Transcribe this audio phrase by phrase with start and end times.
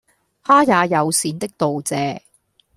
[0.41, 2.21] 她也友善的道謝